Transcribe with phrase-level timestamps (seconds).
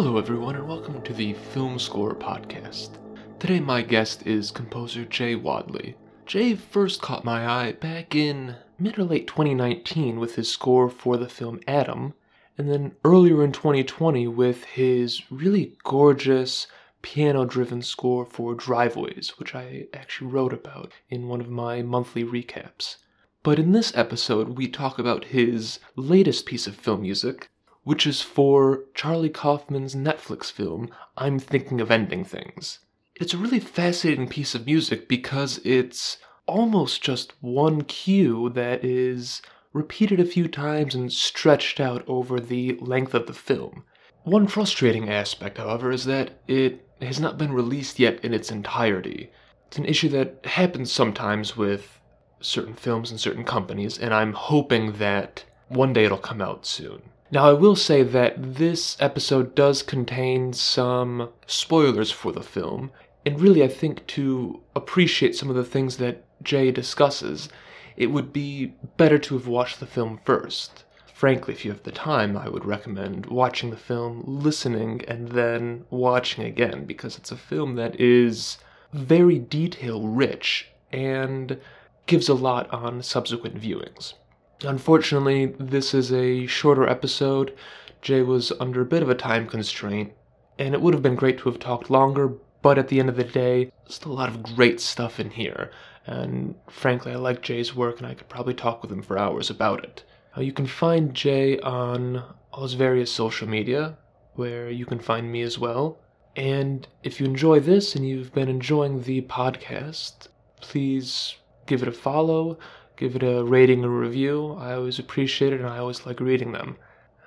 [0.00, 2.98] Hello, everyone, and welcome to the Film Scorer Podcast.
[3.40, 5.96] Today, my guest is composer Jay Wadley.
[6.24, 11.16] Jay first caught my eye back in mid or late 2019 with his score for
[11.16, 12.14] the film Adam,
[12.56, 16.68] and then earlier in 2020 with his really gorgeous
[17.02, 22.22] piano driven score for Driveways, which I actually wrote about in one of my monthly
[22.22, 22.98] recaps.
[23.42, 27.50] But in this episode, we talk about his latest piece of film music,
[27.88, 32.80] which is for Charlie Kaufman's Netflix film, I'm Thinking of Ending Things.
[33.14, 39.40] It's a really fascinating piece of music because it's almost just one cue that is
[39.72, 43.84] repeated a few times and stretched out over the length of the film.
[44.22, 49.30] One frustrating aspect, however, is that it has not been released yet in its entirety.
[49.68, 51.98] It's an issue that happens sometimes with
[52.40, 57.00] certain films and certain companies, and I'm hoping that one day it'll come out soon.
[57.30, 62.90] Now, I will say that this episode does contain some spoilers for the film,
[63.26, 67.50] and really, I think to appreciate some of the things that Jay discusses,
[67.98, 70.84] it would be better to have watched the film first.
[71.12, 75.84] Frankly, if you have the time, I would recommend watching the film, listening, and then
[75.90, 78.56] watching again, because it's a film that is
[78.94, 81.60] very detail rich and
[82.06, 84.14] gives a lot on subsequent viewings.
[84.64, 87.56] Unfortunately, this is a shorter episode.
[88.02, 90.12] Jay was under a bit of a time constraint,
[90.58, 93.16] and it would have been great to have talked longer, but at the end of
[93.16, 95.70] the day, still a lot of great stuff in here.
[96.06, 99.48] And frankly, I like Jay's work, and I could probably talk with him for hours
[99.48, 100.02] about it.
[100.36, 103.96] Uh, you can find Jay on all his various social media,
[104.34, 105.98] where you can find me as well.
[106.34, 110.28] And if you enjoy this and you've been enjoying the podcast,
[110.60, 112.58] please give it a follow
[112.98, 114.56] give it a rating or review.
[114.58, 116.76] I always appreciate it and I always like reading them.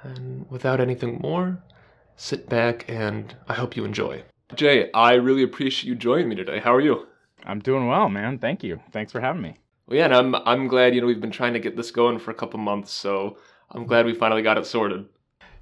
[0.03, 1.63] And without anything more,
[2.17, 4.23] sit back and I hope you enjoy.
[4.55, 6.59] Jay, I really appreciate you joining me today.
[6.59, 7.07] How are you?
[7.45, 8.37] I'm doing well, man.
[8.37, 8.79] Thank you.
[8.91, 9.55] Thanks for having me.
[9.87, 10.93] Well, yeah, and I'm I'm glad.
[10.93, 13.37] You know, we've been trying to get this going for a couple months, so
[13.71, 15.05] I'm glad we finally got it sorted.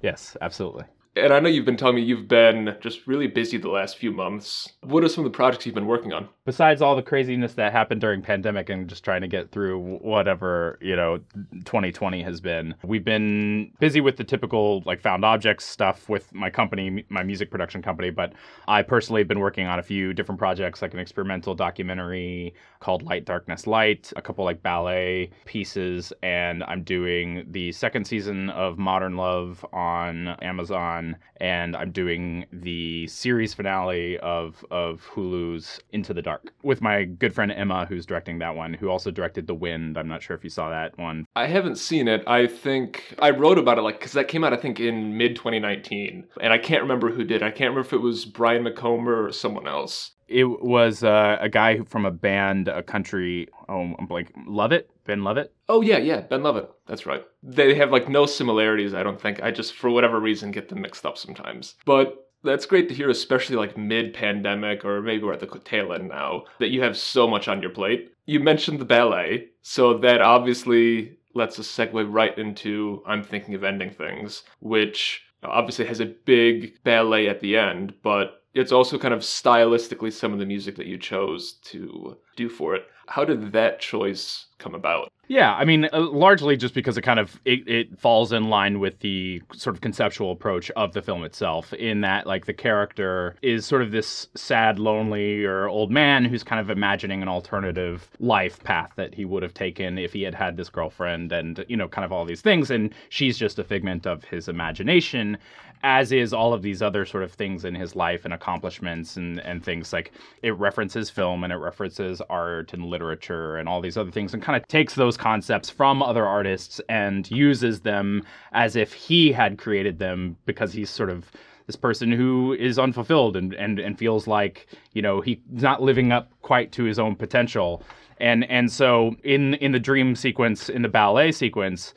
[0.02, 0.84] Yes, absolutely
[1.16, 4.12] and I know you've been telling me you've been just really busy the last few
[4.12, 4.72] months.
[4.82, 6.28] What are some of the projects you've been working on?
[6.44, 10.78] Besides all the craziness that happened during pandemic and just trying to get through whatever,
[10.80, 11.18] you know,
[11.64, 12.74] 2020 has been.
[12.84, 17.50] We've been busy with the typical like found objects stuff with my company, my music
[17.50, 18.32] production company, but
[18.68, 23.02] I personally have been working on a few different projects like an experimental documentary called
[23.02, 28.78] Light Darkness Light, a couple like ballet pieces, and I'm doing the second season of
[28.78, 36.12] Modern Love on Amazon on, and I'm doing the series finale of of Hulu's Into
[36.14, 39.54] the Dark with my good friend Emma, who's directing that one, who also directed The
[39.54, 39.96] Wind.
[39.96, 41.26] I'm not sure if you saw that one.
[41.34, 42.22] I haven't seen it.
[42.26, 45.36] I think I wrote about it like because that came out I think in mid
[45.36, 47.42] 2019, and I can't remember who did.
[47.42, 50.12] I can't remember if it was Brian McOmber or someone else.
[50.28, 53.48] It was uh, a guy from a band, a country.
[53.68, 54.32] Oh, I'm blank.
[54.46, 55.52] Lovett, Ben Lovett.
[55.68, 56.70] Oh yeah, yeah, Ben Lovett.
[56.86, 57.24] That's right.
[57.42, 58.94] They have like no similarities.
[58.94, 59.42] I don't think.
[59.42, 61.74] I just for whatever reason get them mixed up sometimes.
[61.84, 65.92] But that's great to hear, especially like mid pandemic, or maybe we're at the tail
[65.92, 68.12] end now, that you have so much on your plate.
[68.26, 73.64] You mentioned the ballet, so that obviously lets us segue right into I'm thinking of
[73.64, 79.14] ending things, which obviously has a big ballet at the end, but it's also kind
[79.14, 82.84] of stylistically some of the music that you chose to do for it.
[83.06, 85.10] How did that choice come about?
[85.26, 88.80] Yeah, I mean, uh, largely just because it kind of it, it falls in line
[88.80, 91.72] with the sort of conceptual approach of the film itself.
[91.74, 96.42] In that, like, the character is sort of this sad, lonely or old man who's
[96.42, 100.34] kind of imagining an alternative life path that he would have taken if he had
[100.34, 102.70] had this girlfriend, and you know, kind of all these things.
[102.70, 105.38] And she's just a figment of his imagination
[105.82, 109.40] as is all of these other sort of things in his life and accomplishments and,
[109.40, 110.12] and things like
[110.42, 114.42] it references film and it references art and literature and all these other things and
[114.42, 118.22] kind of takes those concepts from other artists and uses them
[118.52, 121.30] as if he had created them because he's sort of
[121.66, 126.10] this person who is unfulfilled and, and, and feels like you know he's not living
[126.10, 127.82] up quite to his own potential.
[128.18, 131.94] And and so in in the dream sequence in the ballet sequence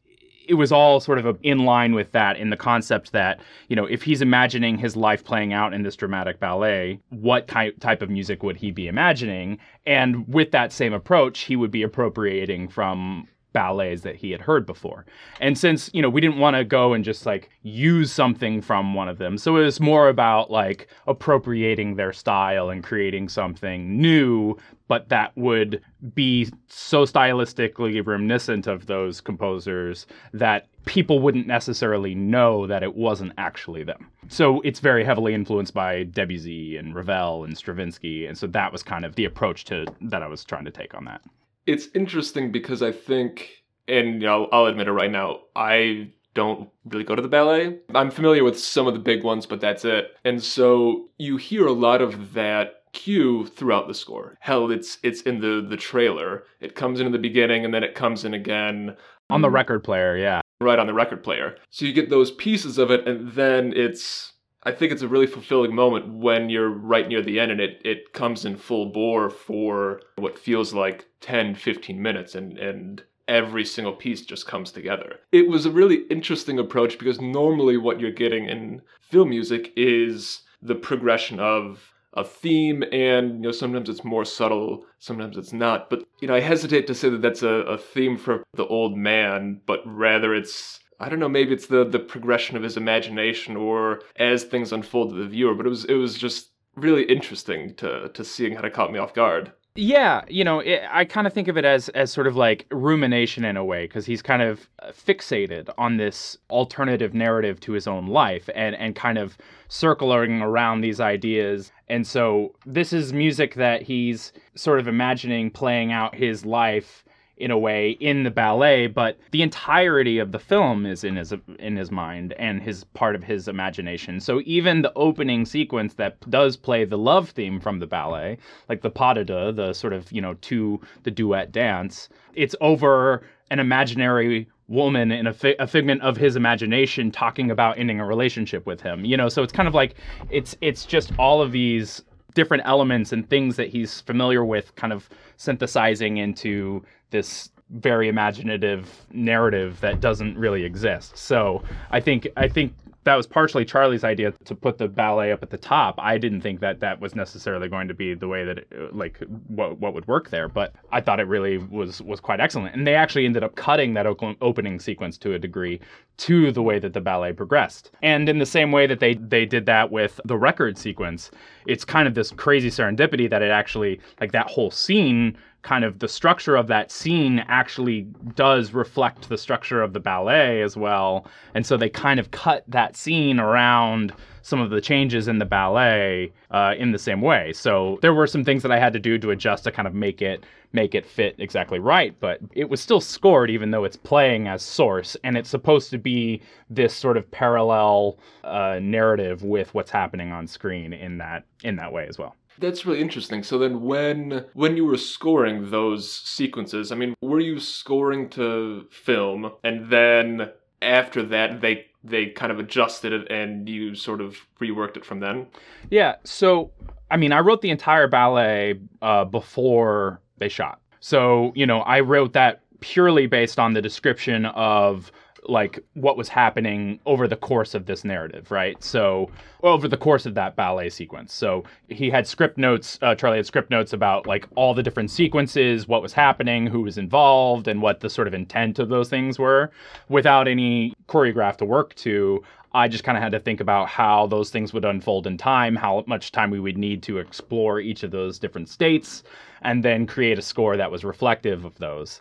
[0.48, 3.86] it was all sort of in line with that in the concept that you know
[3.86, 8.10] if he's imagining his life playing out in this dramatic ballet what type type of
[8.10, 13.28] music would he be imagining and with that same approach he would be appropriating from
[13.54, 15.06] ballets that he had heard before.
[15.40, 18.94] And since, you know, we didn't want to go and just like use something from
[18.94, 19.38] one of them.
[19.38, 24.58] So it was more about like appropriating their style and creating something new,
[24.94, 25.82] but that would
[26.14, 33.34] be so stylistically reminiscent of those composers that people wouldn't necessarily know that it wasn't
[33.40, 34.08] actually them.
[34.28, 38.84] So it's very heavily influenced by Debussy and Ravel and Stravinsky, and so that was
[38.84, 41.22] kind of the approach to that I was trying to take on that.
[41.66, 46.70] It's interesting because I think, and you know, I'll admit it right now, I don't
[46.86, 47.80] really go to the ballet.
[47.96, 50.16] I'm familiar with some of the big ones, but that's it.
[50.24, 54.38] And so you hear a lot of that cue throughout the score.
[54.40, 56.44] Hell, it's it's in the the trailer.
[56.60, 58.96] It comes in in the beginning and then it comes in again
[59.30, 59.54] on the mm.
[59.54, 60.42] record player, yeah.
[60.62, 61.58] Right on the record player.
[61.70, 64.34] So you get those pieces of it and then it's
[64.66, 67.82] I think it's a really fulfilling moment when you're right near the end and it,
[67.84, 73.66] it comes in full bore for what feels like 10, 15 minutes and, and every
[73.66, 75.20] single piece just comes together.
[75.34, 80.44] It was a really interesting approach because normally what you're getting in film music is
[80.62, 85.90] the progression of a theme and you know sometimes it's more subtle sometimes it's not
[85.90, 88.98] but you know i hesitate to say that that's a, a theme for the old
[88.98, 93.58] man but rather it's I don't know, maybe it's the the progression of his imagination
[93.58, 97.76] or as things unfold to the viewer, but it was it was just really interesting
[97.76, 99.52] to to seeing how it caught me off guard.
[99.76, 102.68] Yeah, you know, it, I kind of think of it as as sort of like
[102.70, 107.72] rumination in a way because he's kind of uh, fixated on this alternative narrative to
[107.72, 109.36] his own life and and kind of
[109.70, 111.72] circling around these ideas.
[111.90, 117.04] And so this is music that he's sort of imagining playing out his life
[117.38, 121.34] in a way in the ballet, but the entirety of the film is in his
[121.60, 124.20] in his mind and his part of his imagination.
[124.20, 128.38] So even the opening sequence that does play the love theme from the ballet,
[128.70, 132.56] like the pas de deux, the sort of you know to the duet dance, it's
[132.62, 138.00] over an imaginary woman in a, fi- a figment of his imagination talking about ending
[138.00, 139.06] a relationship with him.
[139.06, 139.96] You know, so it's kind of like
[140.30, 142.02] it's it's just all of these
[142.34, 146.84] different elements and things that he's familiar with kind of synthesizing into
[147.14, 151.18] this very imaginative narrative that doesn't really exist.
[151.18, 152.74] So I think I think
[153.06, 155.96] that was partially Charlie's idea to put the ballet up at the top.
[155.98, 159.20] I didn't think that that was necessarily going to be the way that it, like
[159.48, 162.76] what what would work there, but I thought it really was was quite excellent.
[162.76, 165.80] And they actually ended up cutting that opening sequence to a degree
[166.18, 167.92] to the way that the ballet progressed.
[168.02, 171.32] And in the same way that they they did that with the record sequence,
[171.68, 176.00] it's kind of this crazy serendipity that it actually like that whole scene kind of
[176.00, 178.02] the structure of that scene actually
[178.36, 181.26] does reflect the structure of the ballet as well.
[181.56, 184.14] And so they kind of cut that scene around
[184.44, 187.54] some of the changes in the ballet uh, in the same way.
[187.54, 189.94] So there were some things that I had to do to adjust to kind of
[189.94, 190.44] make it
[190.74, 194.64] make it fit exactly right, but it was still scored even though it's playing as
[194.64, 200.32] source and it's supposed to be this sort of parallel uh, narrative with what's happening
[200.32, 202.36] on screen in that in that way as well.
[202.60, 203.44] That's really interesting.
[203.44, 208.88] So then when when you were scoring those sequences, I mean, were you scoring to
[208.92, 210.52] film and then
[210.82, 215.20] after that they they kind of adjusted it and you sort of reworked it from
[215.20, 215.48] then?
[215.90, 216.16] Yeah.
[216.24, 216.72] So
[217.10, 220.82] I mean, I wrote the entire ballet uh, before they shot.
[221.00, 225.12] So, you know, I wrote that purely based on the description of
[225.48, 228.82] like what was happening over the course of this narrative, right?
[228.84, 229.30] So
[229.64, 231.34] over the course of that ballet sequence.
[231.34, 233.00] So he had script notes.
[233.02, 236.82] Uh, Charlie had script notes about like all the different sequences, what was happening, who
[236.82, 239.72] was involved, and what the sort of intent of those things were,
[240.10, 242.44] without any choreograph to work to.
[242.76, 245.76] I just kind of had to think about how those things would unfold in time,
[245.76, 249.22] how much time we would need to explore each of those different states,
[249.62, 252.20] and then create a score that was reflective of those.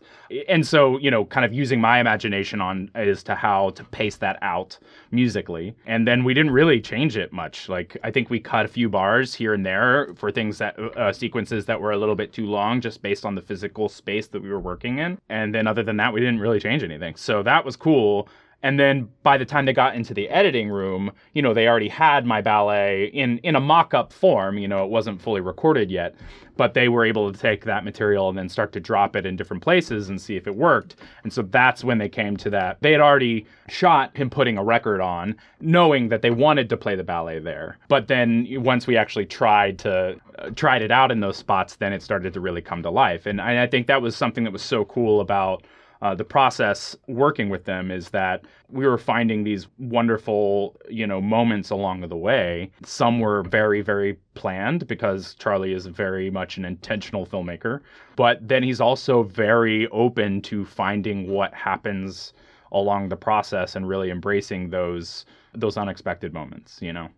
[0.51, 4.17] And so, you know, kind of using my imagination on as to how to pace
[4.17, 4.79] that out
[5.11, 5.75] musically.
[5.87, 7.69] And then we didn't really change it much.
[7.69, 11.12] Like, I think we cut a few bars here and there for things that, uh,
[11.12, 14.43] sequences that were a little bit too long, just based on the physical space that
[14.43, 15.19] we were working in.
[15.29, 17.17] And then other than that, we didn't really change anything.
[17.17, 18.29] So that was cool.
[18.62, 21.88] And then by the time they got into the editing room, you know, they already
[21.88, 26.14] had my ballet in in a mock-up form, you know, it wasn't fully recorded yet,
[26.57, 29.37] but they were able to take that material and then start to drop it in
[29.37, 30.97] different places and see if it worked.
[31.25, 32.78] And so that's when they came to that.
[32.81, 36.95] They had already shot him putting a record on, knowing that they wanted to play
[36.95, 37.78] the ballet there.
[37.88, 41.92] But then once we actually tried to uh, tried it out in those spots, then
[41.92, 43.26] it started to really come to life.
[43.26, 45.64] And I, I think that was something that was so cool about
[46.03, 51.21] uh, the process working with them is that we were finding these wonderful, you know,
[51.21, 52.71] moments along the way.
[52.85, 57.81] Some were very, very planned because Charlie is very much an intentional filmmaker,
[58.17, 62.33] but then he's also very open to finding what happens
[62.73, 67.09] along the process and really embracing those those unexpected moments, you know.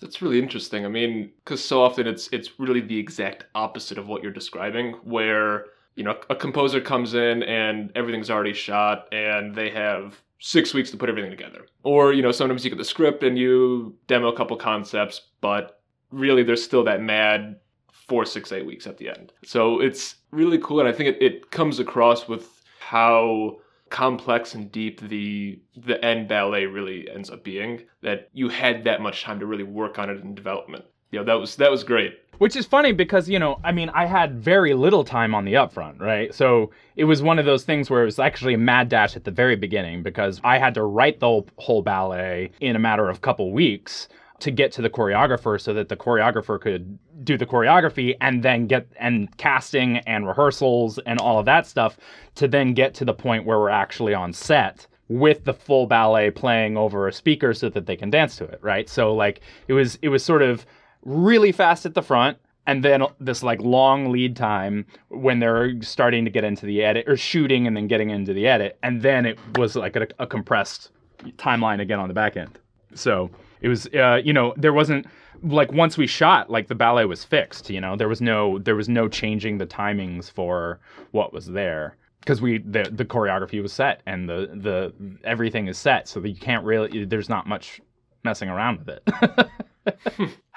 [0.00, 0.84] That's really interesting.
[0.84, 4.94] I mean, because so often it's it's really the exact opposite of what you're describing,
[5.04, 10.74] where you know a composer comes in and everything's already shot and they have six
[10.74, 13.96] weeks to put everything together, or you know sometimes you get the script and you
[14.06, 15.80] demo a couple concepts, but
[16.10, 17.56] really there's still that mad
[17.92, 19.32] four, six, eight weeks at the end.
[19.44, 23.58] So it's really cool, and I think it, it comes across with how
[23.92, 29.02] complex and deep the the end ballet really ends up being that you had that
[29.02, 30.82] much time to really work on it in development
[31.18, 32.18] know that was that was great.
[32.38, 35.54] Which is funny because you know i mean i had very little time on the
[35.54, 36.34] upfront right?
[36.34, 39.24] So it was one of those things where it was actually a mad dash at
[39.24, 43.20] the very beginning because i had to write the whole ballet in a matter of
[43.20, 44.08] couple weeks
[44.42, 48.66] to get to the choreographer so that the choreographer could do the choreography and then
[48.66, 51.96] get and casting and rehearsals and all of that stuff
[52.34, 56.28] to then get to the point where we're actually on set with the full ballet
[56.28, 58.88] playing over a speaker so that they can dance to it right?
[58.88, 60.66] So like it was it was sort of
[61.02, 66.24] really fast at the front and then this like long lead time when they're starting
[66.24, 69.26] to get into the edit or shooting and then getting into the edit and then
[69.26, 70.90] it was like a, a compressed
[71.36, 72.58] timeline again on the back end
[72.94, 73.30] so
[73.60, 75.06] it was, uh, you know, there wasn't
[75.42, 77.70] like once we shot, like the ballet was fixed.
[77.70, 80.80] You know, there was no there was no changing the timings for
[81.12, 84.92] what was there because we the the choreography was set and the the
[85.24, 87.80] everything is set, so you can't really there's not much
[88.24, 89.48] messing around with it.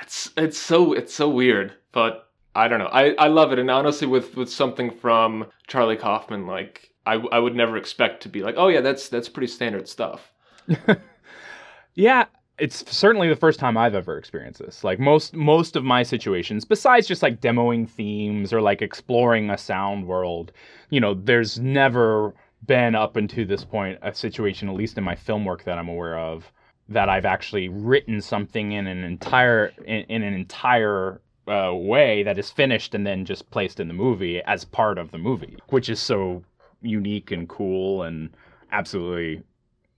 [0.02, 2.90] it's it's so it's so weird, but I don't know.
[2.92, 7.40] I, I love it, and honestly, with with something from Charlie Kaufman, like I I
[7.40, 10.32] would never expect to be like, oh yeah, that's that's pretty standard stuff.
[11.96, 12.26] yeah,
[12.58, 14.84] it's certainly the first time I've ever experienced this.
[14.84, 19.58] Like most most of my situations, besides just like demoing themes or like exploring a
[19.58, 20.52] sound world,
[20.90, 22.34] you know, there's never
[22.66, 25.90] been up until this point a situation, at least in my film work that I'm
[25.90, 26.52] aware of,
[26.90, 32.38] that I've actually written something in an entire in, in an entire uh, way that
[32.38, 35.90] is finished and then just placed in the movie as part of the movie, which
[35.90, 36.44] is so
[36.82, 38.30] unique and cool and
[38.72, 39.44] absolutely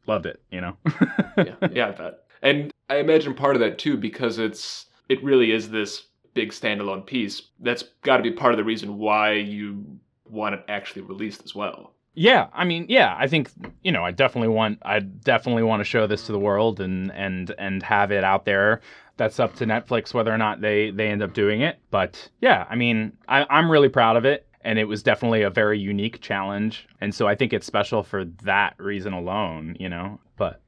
[0.05, 0.41] loved it.
[0.51, 0.77] You know?
[1.37, 2.23] yeah, yeah, I bet.
[2.41, 6.03] And I imagine part of that too, because it's it really is this
[6.33, 7.41] big standalone piece.
[7.59, 11.55] That's got to be part of the reason why you want it actually released as
[11.55, 11.93] well.
[12.19, 13.51] Yeah, I mean, yeah, I think
[13.83, 17.11] you know, I definitely want, I definitely want to show this to the world and
[17.11, 18.81] and and have it out there.
[19.17, 21.77] That's up to Netflix whether or not they they end up doing it.
[21.91, 25.51] But yeah, I mean, I, I'm really proud of it, and it was definitely a
[25.51, 29.77] very unique challenge, and so I think it's special for that reason alone.
[29.79, 30.59] You know, but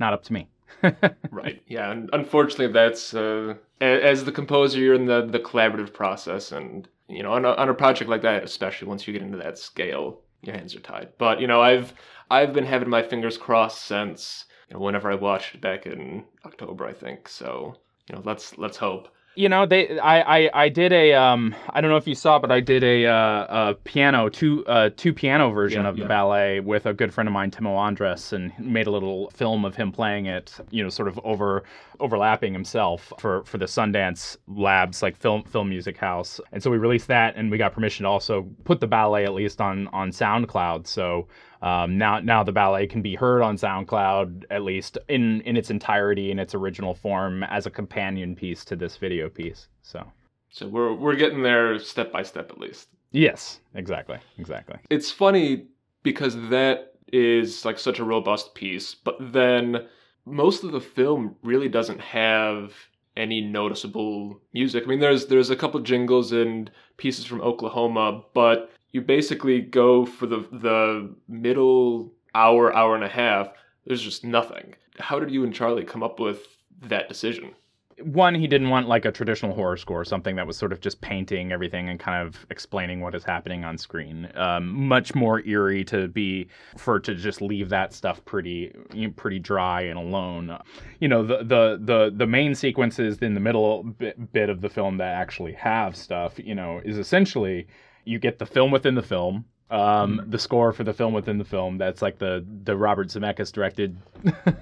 [0.00, 0.50] not up to me.
[1.30, 1.62] right.
[1.66, 1.92] Yeah.
[1.92, 7.22] And unfortunately, that's uh, as the composer, you're in the the collaborative process, and you
[7.22, 10.20] know, on a, on a project like that, especially once you get into that scale,
[10.42, 11.10] your hands are tied.
[11.18, 11.92] But you know, I've
[12.30, 16.86] I've been having my fingers crossed since you know whenever I watched back in October,
[16.86, 17.28] I think.
[17.28, 17.74] So
[18.08, 19.08] you know, let's let's hope
[19.40, 22.38] you know they I, I i did a um i don't know if you saw
[22.38, 26.04] but i did a uh a piano two uh two piano version yeah, of yeah.
[26.04, 29.64] the ballet with a good friend of mine timo andres and made a little film
[29.64, 31.64] of him playing it you know sort of over
[32.00, 36.76] overlapping himself for for the sundance labs like film film music house and so we
[36.76, 40.10] released that and we got permission to also put the ballet at least on on
[40.10, 41.26] soundcloud so
[41.62, 45.70] um, now, now the ballet can be heard on SoundCloud at least in in its
[45.70, 49.68] entirety in its original form as a companion piece to this video piece.
[49.82, 50.04] So,
[50.50, 52.88] so we're we're getting there step by step at least.
[53.12, 54.78] Yes, exactly, exactly.
[54.88, 55.66] It's funny
[56.02, 59.86] because that is like such a robust piece, but then
[60.24, 62.72] most of the film really doesn't have
[63.16, 64.84] any noticeable music.
[64.84, 70.04] I mean, there's there's a couple jingles and pieces from Oklahoma, but you basically go
[70.06, 73.52] for the the middle hour, hour and a half.
[73.86, 74.74] There's just nothing.
[74.98, 77.54] How did you and Charlie come up with that decision?
[78.02, 81.02] One, he didn't want like a traditional horror score, something that was sort of just
[81.02, 84.30] painting everything and kind of explaining what is happening on screen.
[84.36, 88.74] Um, much more eerie to be for to just leave that stuff pretty
[89.16, 90.56] pretty dry and alone.
[91.00, 94.70] You know, the the the the main sequences in the middle bit, bit of the
[94.70, 97.66] film that actually have stuff, you know, is essentially
[98.04, 100.30] you get the film within the film, um, mm-hmm.
[100.30, 101.78] the score for the film within the film.
[101.78, 103.96] That's like the the Robert Zemeckis directed,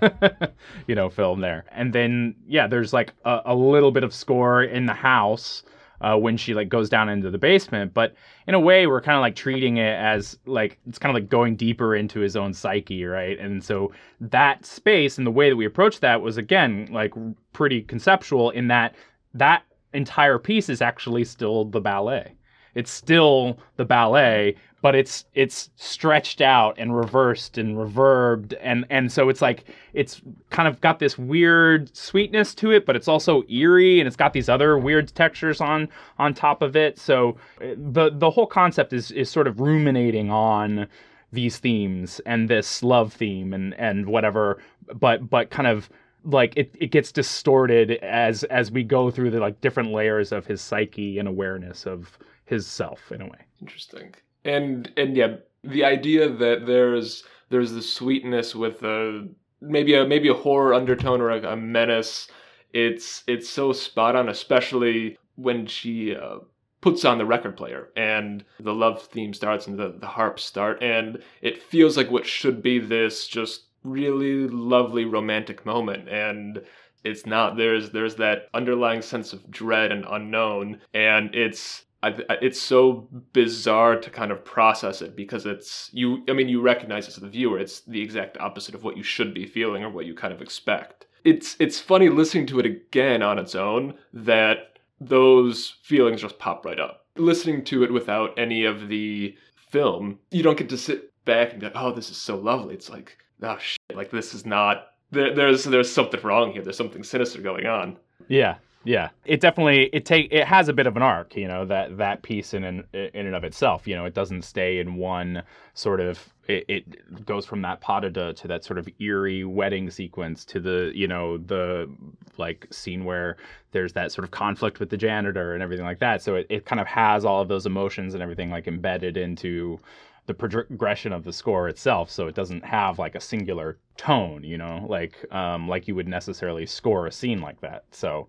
[0.87, 1.65] you know, film there.
[1.73, 5.63] And then yeah, there's like a, a, little bit of score in the house
[6.01, 7.95] uh, when she like goes down into the basement.
[7.95, 8.15] But
[8.47, 11.31] in a way, we're kind of like treating it as like it's kind of like
[11.31, 13.39] going deeper into his own psyche, right?
[13.39, 17.15] And so that space and the way that we approached that was again like
[17.53, 18.95] pretty conceptual in that
[19.35, 19.63] that
[19.95, 22.35] entire piece is actually still the ballet.
[22.79, 28.57] It's still the ballet, but it's it's stretched out and reversed and reverbed.
[28.61, 32.95] And and so it's like it's kind of got this weird sweetness to it but
[32.95, 36.99] it's also eerie and it's got these other weird textures on on top of it.
[36.99, 40.87] So uh, the the whole concept is is sort of ruminating on
[41.33, 44.63] these themes and this love theme and and whatever
[44.95, 45.91] but but kind of
[46.25, 50.47] like it, it gets distorted as as we go through the like different layers of
[50.47, 52.19] his psyche and awareness of
[52.49, 53.39] his self in a way.
[53.61, 54.15] Interesting.
[54.45, 59.29] And and yeah, the idea that there's there's the sweetness with a
[59.61, 62.29] maybe a maybe a horror undertone or a, a menace.
[62.73, 66.39] It's it's so spot on, especially when she uh,
[66.81, 70.83] puts on the record player and the love theme starts and the, the harps start.
[70.83, 76.09] And it feels like what should be this just really lovely romantic moment.
[76.09, 76.63] And
[77.05, 80.81] it's not there's there's that underlying sense of dread and unknown.
[80.95, 86.33] And it's I, it's so bizarre to kind of process it because it's you i
[86.33, 89.47] mean you recognize as the viewer it's the exact opposite of what you should be
[89.47, 91.07] feeling or what you kind of expect.
[91.25, 96.65] It's it's funny listening to it again on its own that those feelings just pop
[96.65, 97.07] right up.
[97.17, 101.61] Listening to it without any of the film you don't get to sit back and
[101.61, 102.75] be like oh this is so lovely.
[102.75, 106.63] It's like oh shit like this is not there, there's there's something wrong here.
[106.63, 107.97] There's something sinister going on.
[108.29, 111.65] Yeah yeah, it definitely it take it has a bit of an arc, you know
[111.65, 113.89] that that piece in in, in and of itself.
[113.89, 115.43] You know, it doesn't stay in one
[115.75, 116.21] sort of.
[116.47, 120.61] It, it goes from that de deux to that sort of eerie wedding sequence to
[120.61, 121.91] the you know the
[122.37, 123.37] like scene where
[123.73, 126.23] there's that sort of conflict with the janitor and everything like that.
[126.23, 129.81] So it, it kind of has all of those emotions and everything like embedded into
[130.27, 134.59] the progression of the score itself so it doesn't have like a singular tone you
[134.59, 138.29] know like um like you would necessarily score a scene like that so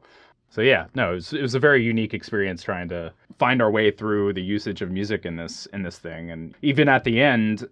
[0.49, 3.69] so yeah, no, it was, it was a very unique experience trying to find our
[3.71, 7.21] way through the usage of music in this in this thing, and even at the
[7.21, 7.67] end,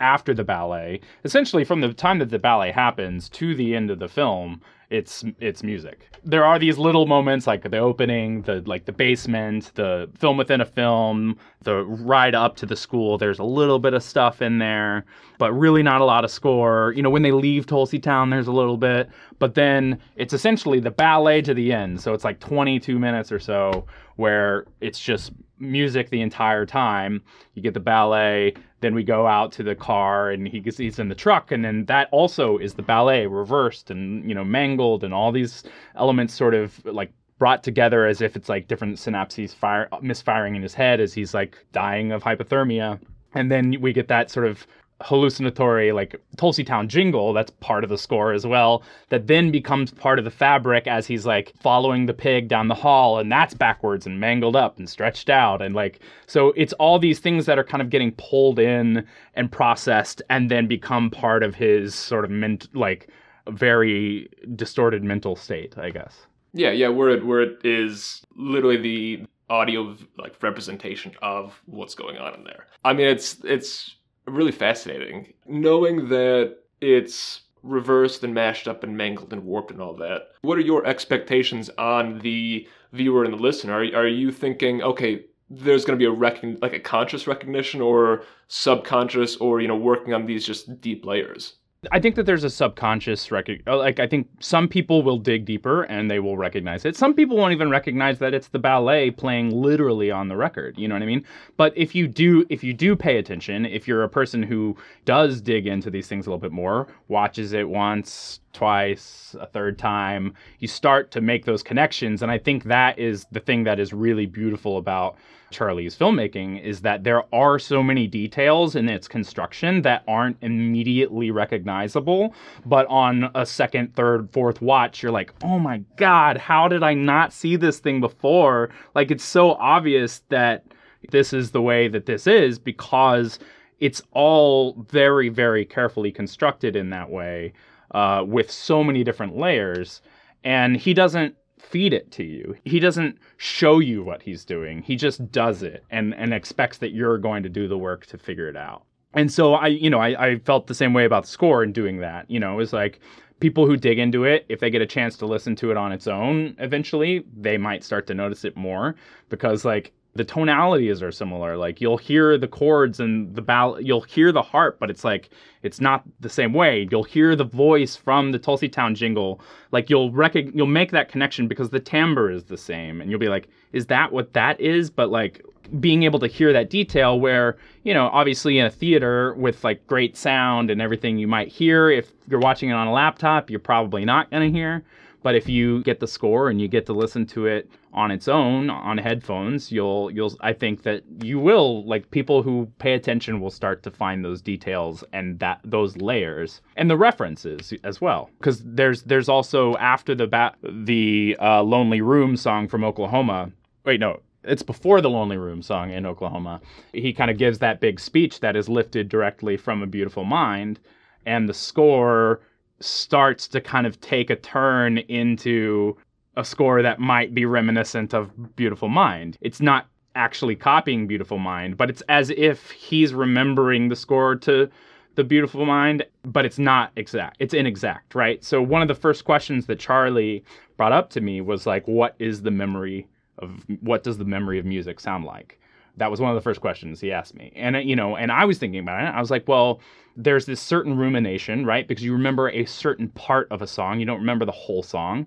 [0.00, 3.98] after the ballet, essentially from the time that the ballet happens to the end of
[3.98, 4.60] the film,
[4.94, 6.08] it's it's music.
[6.24, 10.60] There are these little moments like the opening, the like the basement, the film within
[10.60, 13.18] a film, the ride up to the school.
[13.18, 15.04] There's a little bit of stuff in there,
[15.38, 16.92] but really not a lot of score.
[16.96, 20.78] You know, when they leave Tulsey Town, there's a little bit, but then it's essentially
[20.80, 22.00] the ballet to the end.
[22.00, 27.22] So it's like 22 minutes or so where it's just music the entire time.
[27.54, 30.98] You get the ballet, then we go out to the car and he gets, he's
[30.98, 35.04] in the truck and then that also is the ballet reversed and you know mangled
[35.04, 35.64] and all these
[35.96, 40.62] elements sort of like brought together as if it's like different synapses fire misfiring in
[40.62, 43.00] his head as he's like dying of hypothermia
[43.34, 44.66] and then we get that sort of
[45.04, 49.90] hallucinatory like Tulsey Town jingle that's part of the score as well that then becomes
[49.90, 53.52] part of the fabric as he's like following the pig down the hall and that's
[53.52, 57.58] backwards and mangled up and stretched out and like so it's all these things that
[57.58, 62.24] are kind of getting pulled in and processed and then become part of his sort
[62.24, 63.08] of ment like
[63.50, 66.26] very distorted mental state I guess.
[66.54, 72.16] Yeah yeah where it where it is literally the audio like representation of what's going
[72.16, 72.68] on in there.
[72.84, 75.32] I mean it's it's really fascinating.
[75.46, 80.32] Knowing that it's reversed and mashed up and mangled and warped and all that.
[80.42, 83.74] What are your expectations on the viewer and the listener?
[83.74, 87.80] Are, are you thinking, okay, there's going to be a recon- like a conscious recognition
[87.80, 91.54] or subconscious or you know working on these just deep layers?
[91.92, 95.82] I think that there's a subconscious uh, like I think some people will dig deeper
[95.84, 96.96] and they will recognize it.
[96.96, 100.88] Some people won't even recognize that it's the ballet playing literally on the record, you
[100.88, 101.24] know what I mean?
[101.56, 105.40] But if you do if you do pay attention, if you're a person who does
[105.40, 110.34] dig into these things a little bit more, watches it once, twice, a third time,
[110.58, 113.92] you start to make those connections and I think that is the thing that is
[113.92, 115.16] really beautiful about
[115.54, 121.30] Charlie's filmmaking is that there are so many details in its construction that aren't immediately
[121.30, 122.34] recognizable.
[122.66, 126.94] But on a second, third, fourth watch, you're like, oh my God, how did I
[126.94, 128.70] not see this thing before?
[128.94, 130.64] Like, it's so obvious that
[131.10, 133.38] this is the way that this is because
[133.78, 137.52] it's all very, very carefully constructed in that way
[137.92, 140.02] uh, with so many different layers.
[140.42, 141.36] And he doesn't
[141.74, 142.54] feed it to you.
[142.64, 144.80] He doesn't show you what he's doing.
[144.82, 148.16] He just does it and and expects that you're going to do the work to
[148.16, 148.84] figure it out.
[149.12, 151.72] And so I, you know, I, I felt the same way about the score in
[151.72, 152.30] doing that.
[152.30, 153.00] You know, it was like
[153.40, 155.90] people who dig into it, if they get a chance to listen to it on
[155.90, 158.94] its own eventually, they might start to notice it more
[159.28, 161.56] because like the tonalities are similar.
[161.56, 165.30] Like you'll hear the chords and the ball, you'll hear the harp, but it's like
[165.62, 166.86] it's not the same way.
[166.90, 169.40] You'll hear the voice from the Tulsey Town jingle.
[169.72, 173.20] Like you'll rec- you'll make that connection because the timbre is the same, and you'll
[173.20, 174.88] be like, is that what that is?
[174.88, 175.44] But like
[175.80, 179.84] being able to hear that detail where you know obviously in a theater with like
[179.86, 183.58] great sound and everything you might hear if you're watching it on a laptop you're
[183.58, 184.84] probably not going to hear
[185.24, 188.28] but if you get the score and you get to listen to it on its
[188.28, 193.40] own on headphones, you'll you'll I think that you will like people who pay attention
[193.40, 198.28] will start to find those details and that those layers and the references as well.
[198.38, 203.50] Because there's there's also after the ba- the uh, Lonely Room song from Oklahoma.
[203.86, 206.60] Wait, no, it's before the Lonely Room song in Oklahoma.
[206.92, 210.80] He kind of gives that big speech that is lifted directly from A Beautiful Mind,
[211.24, 212.42] and the score
[212.84, 215.96] starts to kind of take a turn into
[216.36, 219.38] a score that might be reminiscent of Beautiful Mind.
[219.40, 224.68] It's not actually copying Beautiful Mind, but it's as if he's remembering the score to
[225.14, 227.36] the Beautiful Mind, but it's not exact.
[227.38, 228.42] It's inexact, right?
[228.44, 230.44] So one of the first questions that Charlie
[230.76, 233.06] brought up to me was like, what is the memory
[233.38, 235.60] of what does the memory of music sound like?
[235.96, 237.52] That was one of the first questions he asked me.
[237.54, 239.06] And uh, you know, and I was thinking about it.
[239.06, 239.80] I was like, well,
[240.16, 241.86] there's this certain rumination, right?
[241.86, 245.26] Because you remember a certain part of a song, you don't remember the whole song.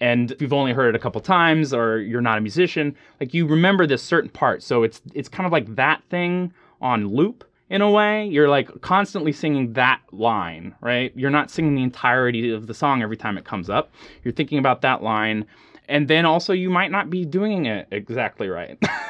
[0.00, 3.34] And if you've only heard it a couple times or you're not a musician, like
[3.34, 4.62] you remember this certain part.
[4.62, 8.26] So it's it's kind of like that thing on loop in a way.
[8.26, 11.12] You're like constantly singing that line, right?
[11.16, 13.90] You're not singing the entirety of the song every time it comes up.
[14.22, 15.46] You're thinking about that line.
[15.88, 18.78] And then also you might not be doing it exactly right.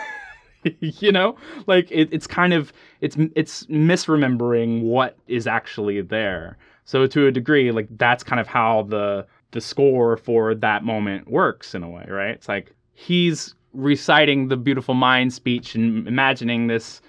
[0.80, 1.36] you know?
[1.66, 6.56] Like it, it's kind of it's it's misremembering what is actually there.
[6.84, 11.30] So to a degree like that's kind of how the the score for that moment
[11.30, 12.30] works in a way right?
[12.30, 17.00] It's like he's reciting the beautiful mind speech and imagining this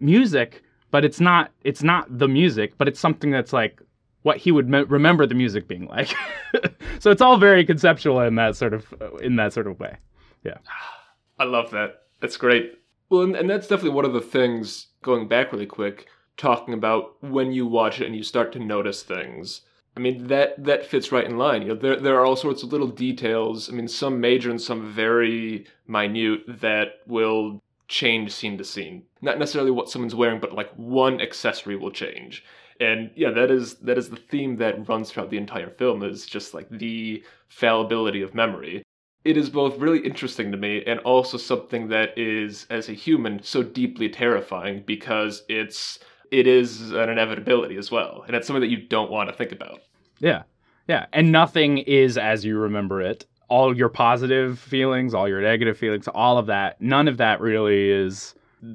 [0.00, 3.80] music but it's not it's not the music but it's something that's like
[4.22, 6.14] what he would me- remember the music being like.
[7.00, 8.92] So it's all very conceptual in that sort of
[9.22, 9.96] in that sort of way.
[10.44, 10.58] Yeah.
[11.38, 12.02] I love that.
[12.20, 12.74] That's great
[13.10, 17.22] well, and, and that's definitely one of the things, going back really quick, talking about
[17.22, 19.62] when you watch it and you start to notice things.
[19.96, 21.62] I mean that that fits right in line.
[21.62, 23.68] You know, there there are all sorts of little details.
[23.68, 29.02] I mean, some major and some very minute that will change scene to scene.
[29.22, 32.44] Not necessarily what someone's wearing, but like one accessory will change.
[32.80, 36.26] And yeah, that is that is the theme that runs throughout the entire film is
[36.26, 38.84] just like the fallibility of memory
[39.28, 43.42] it is both really interesting to me and also something that is as a human
[43.42, 45.98] so deeply terrifying because it's
[46.30, 48.24] it is an inevitability as well.
[48.26, 49.80] And it's something that you don't want to think about.
[50.18, 50.44] Yeah.
[50.86, 51.06] Yeah.
[51.12, 53.26] And nothing is as you remember it.
[53.50, 57.90] All your positive feelings all your negative feelings all of that none of that really
[57.90, 58.34] is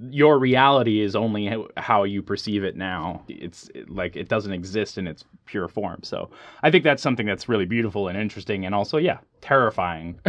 [0.10, 3.24] your reality is only how you perceive it now.
[3.28, 6.02] It's like it doesn't exist in its pure form.
[6.04, 6.30] So
[6.62, 10.20] I think that's something that's really beautiful and interesting, and also, yeah, terrifying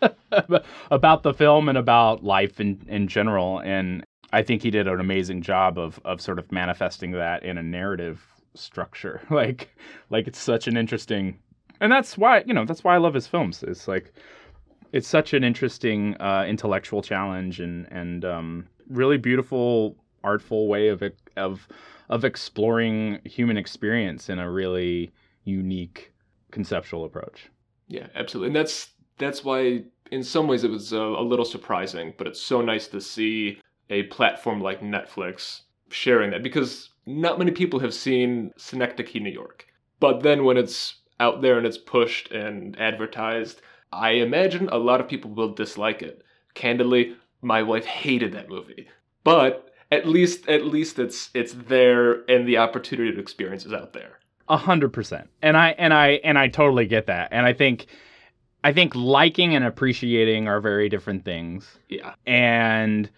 [0.90, 3.60] about the film and about life in in general.
[3.60, 7.56] And I think he did an amazing job of of sort of manifesting that in
[7.56, 8.22] a narrative
[8.54, 9.22] structure.
[9.30, 9.74] like
[10.10, 11.38] like it's such an interesting,
[11.80, 13.62] and that's why you know that's why I love his films.
[13.62, 14.12] It's like
[14.92, 21.02] it's such an interesting uh, intellectual challenge and and um, really beautiful, artful way of
[21.36, 21.68] of
[22.08, 25.12] of exploring human experience in a really
[25.44, 26.12] unique
[26.50, 27.50] conceptual approach.
[27.86, 32.14] Yeah, absolutely, and that's that's why in some ways it was a, a little surprising,
[32.16, 37.50] but it's so nice to see a platform like Netflix sharing that because not many
[37.50, 39.66] people have seen Synecdoche, New York.
[40.00, 45.00] But then when it's out there and it's pushed and advertised, I imagine a lot
[45.00, 46.22] of people will dislike it.
[46.54, 48.88] Candidly, my wife hated that movie.
[49.24, 53.92] But at least at least it's it's there and the opportunity to experience is out
[53.92, 54.18] there.
[54.48, 55.28] A hundred percent.
[55.42, 57.28] And I and I and I totally get that.
[57.30, 57.86] And I think
[58.64, 61.78] I think liking and appreciating are very different things.
[61.88, 62.14] Yeah.
[62.26, 63.08] And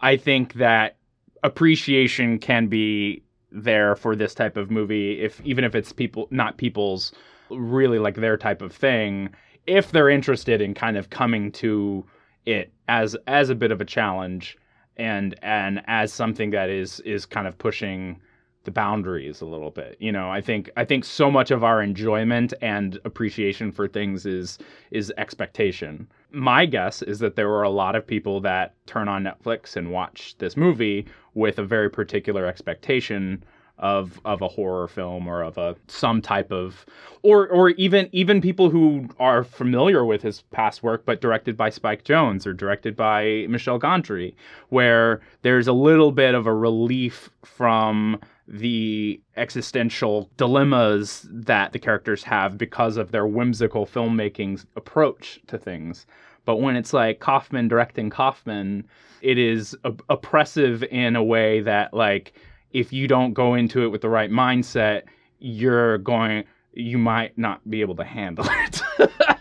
[0.00, 0.96] I think that
[1.42, 6.56] appreciation can be there for this type of movie if even if it's people not
[6.56, 7.12] people's
[7.50, 9.28] really like their type of thing
[9.66, 12.04] if they're interested in kind of coming to
[12.46, 14.56] it as as a bit of a challenge
[14.96, 18.20] and and as something that is is kind of pushing
[18.64, 19.96] the boundaries a little bit.
[19.98, 24.26] You know i think i think so much of our enjoyment and appreciation for things
[24.26, 24.58] is
[24.90, 26.08] is expectation.
[26.30, 29.90] My guess is that there were a lot of people that turn on netflix and
[29.90, 33.42] watch this movie with a very particular expectation
[33.78, 36.86] of of a horror film or of a some type of
[37.22, 41.70] or or even even people who are familiar with his past work but directed by
[41.70, 44.34] Spike Jonze or directed by Michel Gondry
[44.68, 52.22] where there's a little bit of a relief from the existential dilemmas that the characters
[52.22, 56.06] have because of their whimsical filmmaking approach to things.
[56.44, 58.84] But when it's like Kaufman directing Kaufman
[59.22, 62.34] it is op- oppressive in a way that like
[62.72, 65.02] if you don't go into it with the right mindset,
[65.38, 68.82] you're going you might not be able to handle it.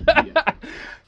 [0.07, 0.53] yeah.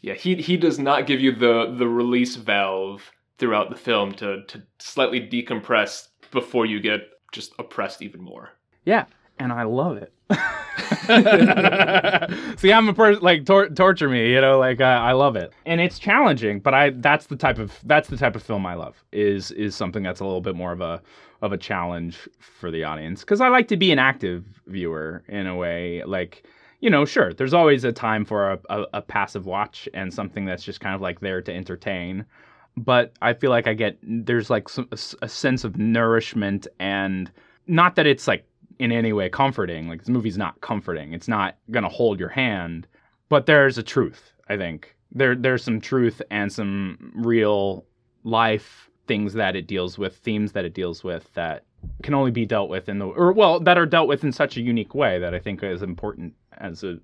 [0.02, 4.44] yeah, he he does not give you the the release valve throughout the film to
[4.46, 8.52] to slightly decompress before you get just oppressed even more.
[8.86, 9.06] Yeah,
[9.40, 10.14] and I love it.
[12.58, 15.54] See, I'm a person like tor- torture me, you know, like uh, I love it,
[15.66, 16.60] and it's challenging.
[16.60, 19.76] But I that's the type of that's the type of film I love is is
[19.76, 21.02] something that's a little bit more of a
[21.42, 25.46] of a challenge for the audience because I like to be an active viewer in
[25.46, 26.02] a way.
[26.06, 26.48] Like,
[26.80, 30.46] you know, sure, there's always a time for a, a, a passive watch and something
[30.46, 32.26] that's just kind of like there to entertain.
[32.78, 37.32] But I feel like I get there's like some, a, a sense of nourishment and
[37.68, 38.46] not that it's like
[38.80, 39.88] in any way comforting.
[39.88, 41.14] Like this movie's not comforting.
[41.14, 42.88] It's not gonna hold your hand,
[43.30, 44.34] but there's a truth.
[44.50, 47.86] I think there there's some truth and some real
[48.24, 51.66] life things that it deals with, themes that it deals with that
[52.02, 54.58] can only be dealt with in the or well that are dealt with in such
[54.58, 56.98] a unique way that I think is important as a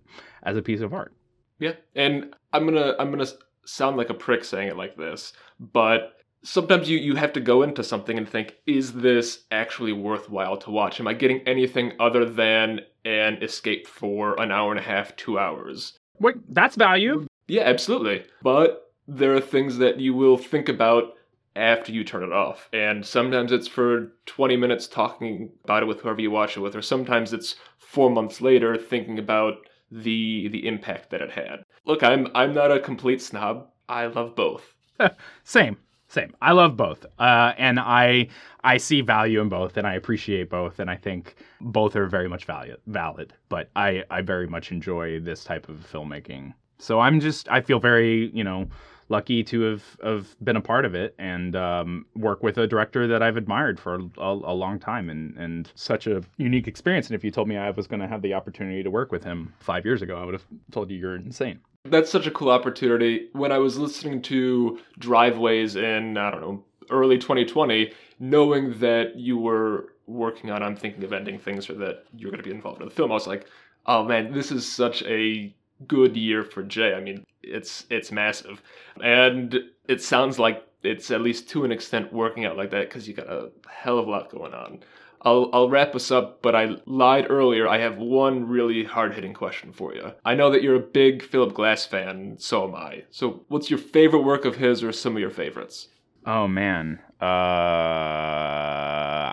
[0.44, 1.14] as a piece of art.
[1.60, 3.28] Yeah, and I'm gonna I'm gonna
[3.66, 7.63] sound like a prick saying it like this, but sometimes you you have to go
[7.63, 10.99] into something and think, is this actually worthwhile to watch?
[10.99, 15.39] Am I getting anything other than an escape for an hour and a half, two
[15.39, 15.97] hours?
[16.19, 17.25] Wait, that's value.
[17.47, 18.25] Yeah, absolutely.
[18.41, 21.15] But there are things that you will think about
[21.56, 22.69] after you turn it off.
[22.73, 26.75] And sometimes it's for 20 minutes talking about it with whoever you watch it with,
[26.75, 29.56] or sometimes it's four months later thinking about
[29.91, 31.63] the the impact that it had.
[31.86, 33.69] Look, I'm I'm not a complete snob.
[33.88, 34.75] I love both.
[35.43, 35.78] Same.
[36.10, 36.36] Same.
[36.41, 38.30] I love both, uh, and I
[38.63, 42.28] I see value in both, and I appreciate both, and I think both are very
[42.28, 42.78] much valid.
[42.88, 46.54] Valid, but I I very much enjoy this type of filmmaking.
[46.80, 48.67] So I'm just I feel very you know
[49.10, 53.08] lucky to have, have been a part of it and um, work with a director
[53.08, 57.08] that I've admired for a, a, long time and, and such a unique experience.
[57.08, 59.24] And if you told me I was going to have the opportunity to work with
[59.24, 61.60] him five years ago, I would have told you you're insane.
[61.89, 63.30] That's such a cool opportunity.
[63.34, 69.38] When I was listening to Driveways in, I don't know, early 2020, knowing that you
[69.38, 72.82] were working on I'm Thinking of Ending Things or that you're going to be involved
[72.82, 73.47] in the film, I was like,
[73.86, 75.54] oh man, this is such a
[75.88, 76.93] good year for Jay.
[76.93, 78.62] I mean, it's it's massive,
[79.02, 83.08] and it sounds like it's at least to an extent working out like that because
[83.08, 84.80] you got a hell of a lot going on.
[85.22, 87.68] I'll I'll wrap us up, but I lied earlier.
[87.68, 90.14] I have one really hard hitting question for you.
[90.24, 93.04] I know that you're a big Philip Glass fan, so am I.
[93.10, 95.90] So, what's your favorite work of his, or some of your favorites?
[96.26, 97.26] Oh man, uh,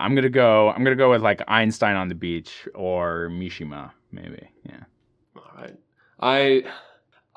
[0.01, 0.71] I'm gonna go.
[0.71, 4.49] I'm gonna go with like Einstein on the Beach or Mishima, maybe.
[4.65, 4.81] Yeah.
[5.37, 5.77] All right.
[6.21, 6.65] I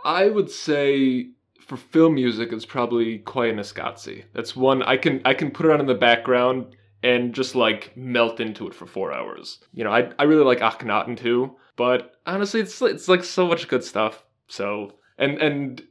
[0.04, 4.24] I would say for film music it's probably Koyaanisqatsi.
[4.34, 7.96] That's one I can I can put it on in the background and just like
[7.96, 9.60] melt into it for four hours.
[9.74, 13.68] You know, I I really like Akhenaten too, but honestly it's it's like so much
[13.68, 14.24] good stuff.
[14.48, 15.82] So and and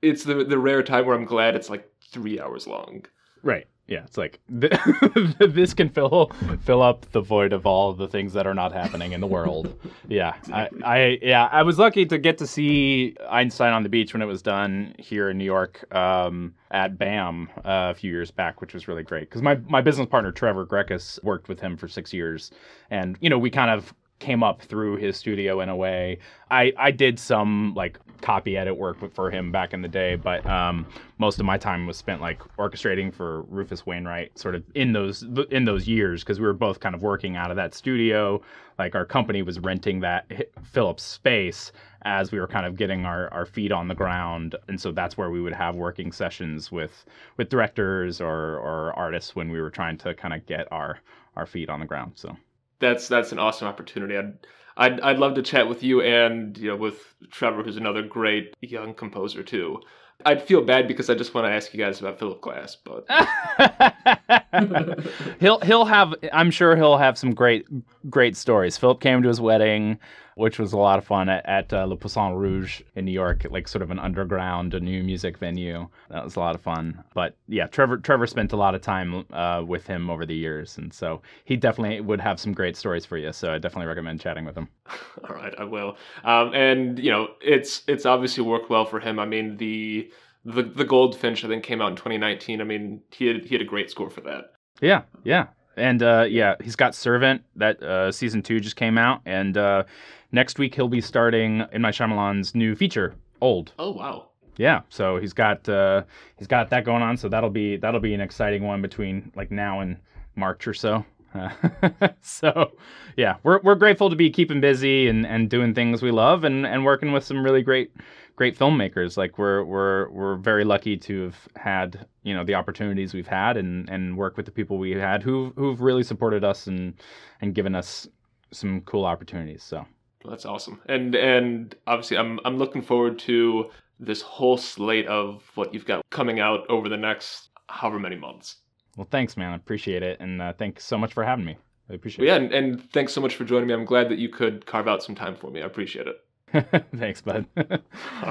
[0.00, 3.04] it's the the rare time where I'm glad it's like three hours long.
[3.42, 6.30] Right yeah, it's like this can fill
[6.64, 9.78] fill up the void of all the things that are not happening in the world.
[10.08, 14.12] yeah, I, I yeah, I was lucky to get to see Einstein on the beach
[14.12, 18.30] when it was done here in New York um, at BAM uh, a few years
[18.30, 21.76] back, which was really great because my my business partner Trevor Gureckis worked with him
[21.76, 22.52] for six years,
[22.90, 23.92] and you know we kind of
[24.22, 26.18] came up through his studio in a way.
[26.48, 30.46] I I did some like copy edit work for him back in the day, but
[30.46, 30.86] um,
[31.18, 35.24] most of my time was spent like orchestrating for Rufus Wainwright, sort of in those
[35.50, 38.40] in those years because we were both kind of working out of that studio.
[38.78, 40.30] Like our company was renting that
[40.62, 44.80] Philip's space as we were kind of getting our, our feet on the ground, and
[44.80, 47.04] so that's where we would have working sessions with
[47.36, 51.00] with directors or or artists when we were trying to kind of get our
[51.34, 52.12] our feet on the ground.
[52.14, 52.36] So
[52.82, 54.18] that's that's an awesome opportunity.
[54.18, 54.34] I'd
[54.76, 58.54] I'd, I'd love to chat with you and you know with Trevor, who's another great
[58.60, 59.80] young composer too.
[60.24, 63.06] I'd feel bad because I just want to ask you guys about Philip Glass, but
[65.40, 67.66] he'll he'll have I'm sure he'll have some great
[68.10, 68.76] great stories.
[68.76, 69.98] Philip came to his wedding.
[70.36, 73.46] Which was a lot of fun at, at uh, Le Poisson Rouge in New York,
[73.50, 75.88] like sort of an underground, a new music venue.
[76.10, 77.02] That was a lot of fun.
[77.14, 80.78] But yeah, Trevor Trevor spent a lot of time uh, with him over the years,
[80.78, 83.32] and so he definitely would have some great stories for you.
[83.32, 84.68] So I definitely recommend chatting with him.
[85.28, 85.96] All right, I will.
[86.24, 89.18] Um, and you know, it's it's obviously worked well for him.
[89.18, 90.10] I mean, the
[90.44, 92.60] the the Goldfinch I think came out in 2019.
[92.60, 94.52] I mean, he had he had a great score for that.
[94.80, 99.20] Yeah, yeah, and uh, yeah, he's got Servant that uh, season two just came out,
[99.24, 99.84] and uh,
[100.32, 103.72] next week he'll be starting in my Shyamalan's new feature, Old.
[103.78, 104.28] Oh wow.
[104.56, 106.04] Yeah, so he's got uh,
[106.36, 107.16] he's got that going on.
[107.16, 109.96] So that'll be that'll be an exciting one between like now and
[110.36, 111.04] March or so.
[112.20, 112.72] so
[113.16, 116.66] yeah, we're we're grateful to be keeping busy and, and doing things we love and,
[116.66, 117.90] and working with some really great
[118.36, 119.16] great filmmakers.
[119.16, 123.56] Like we're we're we're very lucky to have had you know the opportunities we've had
[123.56, 126.94] and, and work with the people we had who who've really supported us and
[127.40, 128.06] and given us
[128.52, 129.62] some cool opportunities.
[129.64, 129.84] So
[130.30, 130.80] that's awesome.
[130.86, 136.02] And and obviously I'm I'm looking forward to this whole slate of what you've got
[136.10, 138.56] coming out over the next however many months.
[138.96, 139.52] Well, thanks, man.
[139.52, 141.56] I appreciate it, and uh, thanks so much for having me.
[141.88, 142.50] I appreciate well, yeah, it.
[142.50, 143.74] Yeah, and, and thanks so much for joining me.
[143.74, 145.62] I'm glad that you could carve out some time for me.
[145.62, 146.84] I appreciate it.
[146.96, 147.46] thanks, bud.
[147.56, 147.64] All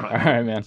[0.02, 0.64] right, All right man.